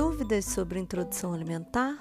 Dúvidas 0.00 0.46
sobre 0.46 0.80
introdução 0.80 1.34
alimentar? 1.34 1.94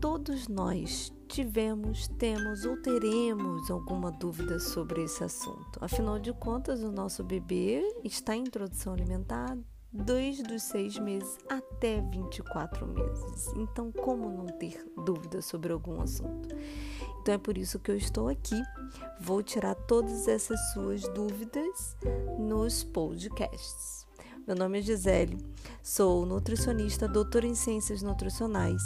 Todos 0.00 0.48
nós 0.48 1.12
tivemos, 1.28 2.08
temos 2.18 2.64
ou 2.64 2.76
teremos 2.76 3.70
alguma 3.70 4.10
dúvida 4.10 4.58
sobre 4.58 5.04
esse 5.04 5.22
assunto. 5.22 5.78
Afinal 5.80 6.18
de 6.18 6.32
contas, 6.32 6.82
o 6.82 6.90
nosso 6.90 7.22
bebê 7.22 7.84
está 8.02 8.34
em 8.34 8.40
introdução 8.40 8.94
alimentar 8.94 9.56
desde 9.92 10.52
os 10.52 10.64
seis 10.64 10.98
meses 10.98 11.38
até 11.48 12.00
24 12.00 12.84
meses. 12.88 13.46
Então, 13.58 13.92
como 13.92 14.28
não 14.28 14.46
ter 14.46 14.84
dúvida 15.04 15.40
sobre 15.40 15.72
algum 15.72 16.02
assunto? 16.02 16.48
Então, 17.20 17.32
é 17.32 17.38
por 17.38 17.56
isso 17.56 17.78
que 17.78 17.92
eu 17.92 17.96
estou 17.96 18.26
aqui. 18.26 18.60
Vou 19.20 19.40
tirar 19.40 19.76
todas 19.76 20.26
essas 20.26 20.58
suas 20.72 21.02
dúvidas 21.10 21.96
nos 22.40 22.82
podcasts. 22.82 24.04
Meu 24.44 24.56
nome 24.56 24.80
é 24.80 24.82
Gisele, 24.82 25.38
sou 25.82 26.24
nutricionista, 26.24 27.08
doutora 27.08 27.44
em 27.44 27.56
ciências 27.56 28.02
nutricionais 28.02 28.82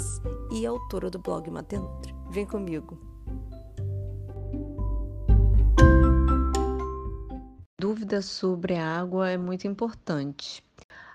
e 0.50 0.64
autora 0.64 1.10
do 1.10 1.18
blog 1.18 1.50
Maternutri. 1.50 2.14
Vem 2.30 2.46
comigo! 2.46 2.98
Dúvida 7.78 8.22
sobre 8.22 8.76
a 8.76 8.98
água 8.98 9.28
é 9.28 9.36
muito 9.36 9.66
importante. 9.66 10.64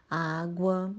A 0.07 0.41
água 0.41 0.93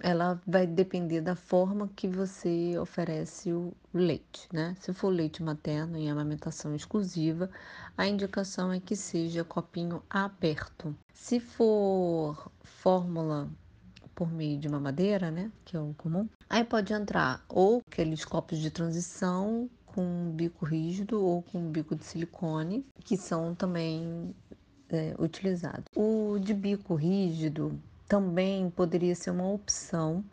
ela 0.00 0.40
vai 0.46 0.68
depender 0.68 1.20
da 1.20 1.34
forma 1.34 1.90
que 1.96 2.06
você 2.06 2.78
oferece 2.78 3.52
o 3.52 3.74
leite, 3.92 4.48
né? 4.52 4.76
Se 4.78 4.92
for 4.92 5.08
leite 5.08 5.42
materno 5.42 5.98
em 5.98 6.08
amamentação 6.08 6.72
exclusiva, 6.76 7.50
a 7.96 8.06
indicação 8.06 8.72
é 8.72 8.78
que 8.78 8.94
seja 8.94 9.42
copinho 9.42 10.00
aberto. 10.08 10.94
Se 11.12 11.40
for 11.40 12.48
fórmula 12.62 13.50
por 14.18 14.32
meio 14.32 14.58
de 14.58 14.68
mamadeira, 14.68 15.30
né, 15.30 15.48
que 15.64 15.76
é 15.76 15.80
o 15.80 15.94
comum, 15.96 16.28
aí 16.50 16.64
pode 16.64 16.92
entrar 16.92 17.44
ou 17.48 17.80
aqueles 17.88 18.24
copos 18.24 18.58
de 18.58 18.68
transição 18.68 19.70
com 19.86 20.32
bico 20.32 20.64
rígido 20.64 21.24
ou 21.24 21.40
com 21.40 21.70
bico 21.70 21.94
de 21.94 22.04
silicone, 22.04 22.84
que 23.04 23.16
são 23.16 23.54
também 23.54 24.34
é, 24.88 25.14
utilizados. 25.20 25.84
O 25.94 26.36
de 26.40 26.52
bico 26.52 26.96
rígido 26.96 27.80
também 28.08 28.68
poderia 28.70 29.14
ser 29.14 29.30
uma 29.30 29.48
opção 29.48 30.24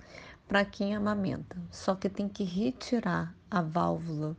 para 0.48 0.66
quem 0.66 0.96
amamenta, 0.96 1.56
só 1.70 1.94
que 1.94 2.10
tem 2.10 2.28
que 2.28 2.44
retirar 2.44 3.36
a 3.52 3.62
válvula. 3.62 4.36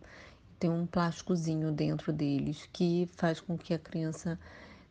Tem 0.59 0.71
um 0.71 0.87
plásticozinho 0.87 1.71
dentro 1.71 2.13
deles 2.13 2.69
que 2.73 3.09
faz 3.13 3.41
com 3.41 3.57
que 3.57 3.73
a 3.73 3.79
criança 3.79 4.37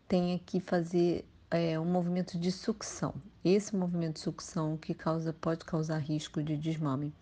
tenha 0.08 0.40
que 0.40 0.62
fazer 0.62 1.26
é, 1.58 1.80
um 1.80 1.86
movimento 1.86 2.38
de 2.38 2.52
sucção. 2.52 3.14
Esse 3.44 3.76
movimento 3.76 4.16
de 4.16 4.22
sucção 4.22 4.78
que 4.78 4.94
causa, 4.94 5.34
pode 5.34 5.66
causar 5.66 5.98
risco 5.98 6.42
de 6.44 6.58
desmame. 6.58 7.14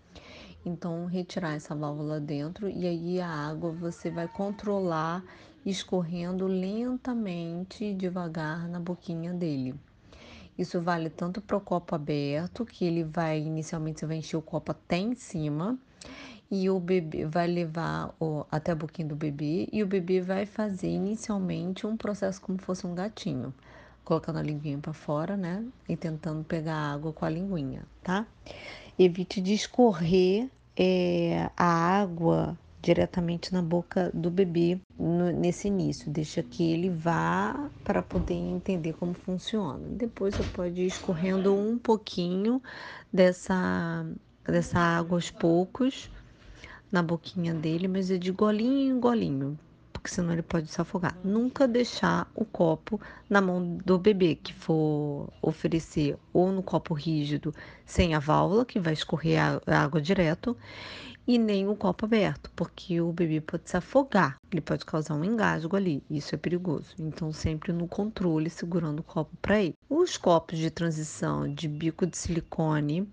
Então, 0.66 1.06
retirar 1.06 1.56
essa 1.56 1.76
válvula 1.76 2.20
dentro 2.20 2.70
e 2.70 2.88
aí 2.88 3.20
a 3.20 3.28
água 3.28 3.72
você 3.72 4.10
vai 4.10 4.28
controlar 4.28 5.24
escorrendo 5.66 6.48
lentamente 6.48 7.94
devagar 7.94 8.68
na 8.68 8.80
boquinha 8.80 9.34
dele. 9.34 9.76
Isso 10.58 10.80
vale 10.80 11.10
tanto 11.10 11.42
para 11.42 11.58
o 11.58 11.62
copo 11.62 11.96
aberto, 11.96 12.66
que 12.66 12.86
ele 12.86 13.04
vai 13.04 13.40
inicialmente 13.40 14.00
você 14.00 14.06
vai 14.06 14.18
encher 14.18 14.38
o 14.38 14.42
copo 14.42 14.72
até 14.72 14.98
em 14.98 15.16
cima, 15.16 15.78
e 16.52 16.70
o 16.70 16.80
bebê 16.80 17.26
vai 17.26 17.48
levar 17.48 18.14
o, 18.20 18.46
até 18.52 18.72
a 18.72 18.76
boquinha 18.76 19.08
do 19.08 19.16
bebê, 19.16 19.68
e 19.72 19.82
o 19.82 19.88
bebê 19.88 20.22
vai 20.22 20.46
fazer 20.46 20.90
inicialmente 20.90 21.88
um 21.88 21.98
processo 21.98 22.40
como 22.40 22.62
fosse 22.62 22.86
um 22.86 22.94
gatinho, 22.94 23.54
colocando 24.04 24.40
a 24.40 24.42
linguinha 24.42 24.78
para 24.78 24.94
fora, 24.94 25.38
né? 25.38 25.64
E 25.88 25.96
tentando 25.96 26.44
pegar 26.44 26.76
água 26.76 27.14
com 27.14 27.26
a 27.26 27.30
linguinha, 27.30 27.84
tá? 28.04 28.26
Evite 28.98 29.42
de 29.42 29.54
escorrer 29.54 30.50
é, 30.78 31.50
a 31.58 31.66
água 31.66 32.58
diretamente 32.82 33.54
na 33.54 33.62
boca 33.62 34.12
do 34.14 34.30
bebê 34.30 34.78
no, 35.00 35.32
nesse 35.32 35.70
início. 35.70 36.12
Deixa 36.12 36.44
que 36.44 36.70
ele 36.72 36.90
vá 36.90 37.70
para 37.84 38.02
poder 38.02 38.34
entender 38.34 38.94
como 38.94 39.14
funciona. 39.14 39.88
Depois 39.90 40.36
você 40.36 40.44
pode 40.50 40.82
ir 40.82 40.88
escorrendo 40.88 41.56
um 41.56 41.78
pouquinho 41.78 42.62
dessa, 43.12 44.06
dessa 44.46 44.80
água 44.80 45.18
aos 45.18 45.32
poucos 45.32 46.12
na 46.92 47.02
boquinha 47.02 47.54
dele, 47.54 47.88
mas 47.88 48.12
é 48.12 48.18
de 48.18 48.32
golinho 48.32 48.96
em 48.96 49.00
golinho, 49.00 49.58
porque 50.04 50.14
senão 50.16 50.34
ele 50.34 50.42
pode 50.42 50.70
se 50.70 50.82
afogar. 50.82 51.18
Nunca 51.24 51.66
deixar 51.66 52.30
o 52.36 52.44
copo 52.44 53.00
na 53.30 53.40
mão 53.40 53.78
do 53.78 53.98
bebê 53.98 54.36
que 54.36 54.54
for 54.54 55.32
oferecer 55.42 56.18
ou 56.34 56.52
no 56.52 56.62
copo 56.62 56.94
rígido 56.94 57.56
sem 57.86 58.14
a 58.14 58.20
válvula, 58.20 58.66
que 58.66 58.82
vai 58.82 58.92
escorrer 58.92 59.40
a 59.40 59.62
água 59.82 60.02
direto, 60.02 60.58
e 61.26 61.38
nem 61.38 61.70
o 61.70 61.76
copo 61.76 62.04
aberto, 62.04 62.52
porque 62.54 63.00
o 63.00 63.14
bebê 63.14 63.40
pode 63.40 63.70
se 63.70 63.78
afogar, 63.78 64.36
ele 64.52 64.60
pode 64.60 64.86
causar 64.86 65.16
um 65.16 65.24
engasgo 65.24 65.74
ali, 65.74 66.04
isso 66.10 66.36
é 66.36 66.38
perigoso. 66.38 66.94
Então, 67.00 67.32
sempre 67.32 67.72
no 67.72 67.88
controle, 67.88 68.50
segurando 68.50 69.00
o 69.00 69.04
copo 69.04 69.32
para 69.42 69.62
ele. 69.62 69.74
Os 69.90 70.18
copos 70.18 70.60
de 70.60 70.70
transição 70.70 71.48
de 71.48 71.70
bico 71.70 72.06
de 72.06 72.18
silicone, 72.18 73.08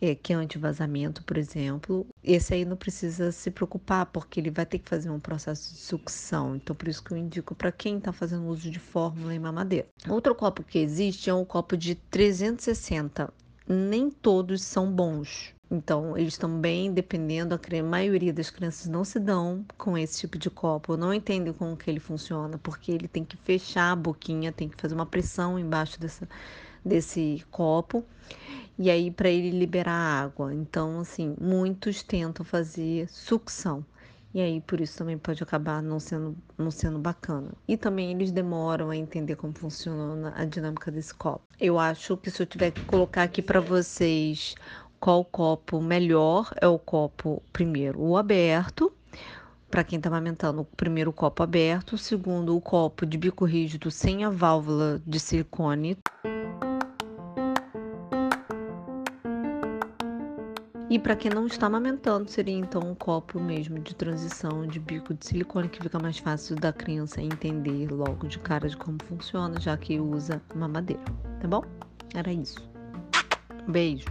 é, 0.00 0.14
que 0.14 0.32
é 0.32 0.36
anti-vazamento, 0.36 1.22
por 1.24 1.36
exemplo, 1.36 2.06
esse 2.24 2.54
aí 2.54 2.64
não 2.64 2.76
precisa 2.76 3.30
se 3.30 3.50
preocupar, 3.50 4.06
porque 4.06 4.40
ele 4.40 4.50
vai 4.50 4.64
ter 4.64 4.78
que 4.78 4.88
fazer 4.88 5.10
um 5.10 5.20
processo 5.20 5.74
de 5.74 5.80
sucção. 5.80 6.56
Então, 6.56 6.74
por 6.74 6.88
isso 6.88 7.02
que 7.04 7.12
eu 7.12 7.18
indico 7.18 7.54
para 7.54 7.70
quem 7.70 7.98
está 7.98 8.12
fazendo 8.12 8.46
uso 8.46 8.70
de 8.70 8.78
fórmula 8.78 9.34
em 9.34 9.38
mamadeira. 9.38 9.86
Outro 10.08 10.34
copo 10.34 10.62
que 10.62 10.78
existe 10.78 11.28
é 11.28 11.34
um 11.34 11.44
copo 11.44 11.76
de 11.76 11.94
360. 11.94 13.32
Nem 13.68 14.10
todos 14.10 14.62
são 14.62 14.90
bons. 14.90 15.54
Então, 15.70 16.18
eles 16.18 16.36
também, 16.36 16.92
dependendo, 16.92 17.54
a 17.54 17.82
maioria 17.82 18.32
das 18.32 18.50
crianças 18.50 18.88
não 18.88 19.04
se 19.04 19.20
dão 19.20 19.64
com 19.78 19.96
esse 19.96 20.18
tipo 20.18 20.36
de 20.36 20.50
copo, 20.50 20.96
não 20.96 21.14
entendem 21.14 21.52
como 21.52 21.76
que 21.76 21.88
ele 21.88 22.00
funciona, 22.00 22.58
porque 22.58 22.90
ele 22.90 23.06
tem 23.06 23.24
que 23.24 23.36
fechar 23.36 23.92
a 23.92 23.96
boquinha, 23.96 24.50
tem 24.50 24.68
que 24.68 24.80
fazer 24.80 24.96
uma 24.96 25.06
pressão 25.06 25.56
embaixo 25.56 26.00
dessa, 26.00 26.28
desse 26.84 27.44
copo, 27.52 28.04
e 28.80 28.90
aí 28.90 29.10
para 29.10 29.28
ele 29.28 29.50
liberar 29.50 29.92
água. 29.92 30.54
Então, 30.54 31.00
assim, 31.00 31.36
muitos 31.38 32.02
tentam 32.02 32.42
fazer 32.46 33.06
sucção. 33.10 33.84
E 34.32 34.40
aí, 34.40 34.58
por 34.62 34.80
isso 34.80 34.96
também 34.96 35.18
pode 35.18 35.42
acabar 35.42 35.82
não 35.82 36.00
sendo, 36.00 36.34
não 36.56 36.70
sendo 36.70 36.98
bacana. 36.98 37.52
E 37.68 37.76
também 37.76 38.10
eles 38.10 38.32
demoram 38.32 38.88
a 38.88 38.96
entender 38.96 39.36
como 39.36 39.52
funciona 39.52 40.32
a 40.34 40.46
dinâmica 40.46 40.90
desse 40.90 41.12
copo. 41.12 41.42
Eu 41.60 41.78
acho 41.78 42.16
que 42.16 42.30
se 42.30 42.40
eu 42.42 42.46
tiver 42.46 42.70
que 42.70 42.82
colocar 42.86 43.24
aqui 43.24 43.42
para 43.42 43.60
vocês 43.60 44.54
qual 44.98 45.26
copo 45.26 45.82
melhor 45.82 46.50
é 46.58 46.66
o 46.66 46.78
copo, 46.78 47.42
primeiro, 47.52 48.00
o 48.00 48.16
aberto, 48.16 48.90
para 49.70 49.84
quem 49.84 49.98
está 49.98 50.08
amamentando, 50.08 50.62
o 50.62 50.64
primeiro 50.64 51.12
copo 51.12 51.42
aberto, 51.42 51.94
o 51.94 51.98
segundo 51.98 52.56
o 52.56 52.62
copo 52.62 53.04
de 53.04 53.18
bico 53.18 53.44
rígido 53.44 53.90
sem 53.90 54.24
a 54.24 54.30
válvula 54.30 55.02
de 55.06 55.20
silicone. 55.20 55.98
E 60.90 60.98
para 60.98 61.14
quem 61.14 61.30
não 61.30 61.46
está 61.46 61.68
amamentando, 61.68 62.28
seria 62.28 62.56
então 62.56 62.82
um 62.82 62.96
copo 62.96 63.38
mesmo 63.38 63.78
de 63.78 63.94
transição 63.94 64.66
de 64.66 64.80
bico 64.80 65.14
de 65.14 65.24
silicone, 65.24 65.68
que 65.68 65.80
fica 65.80 66.00
mais 66.00 66.18
fácil 66.18 66.56
da 66.56 66.72
criança 66.72 67.22
entender 67.22 67.88
logo 67.92 68.26
de 68.26 68.40
cara 68.40 68.68
de 68.68 68.76
como 68.76 68.98
funciona, 69.04 69.60
já 69.60 69.76
que 69.76 70.00
usa 70.00 70.42
mamadeira, 70.52 71.04
tá 71.40 71.46
bom? 71.46 71.62
Era 72.12 72.32
isso. 72.32 72.68
Beijo. 73.68 74.06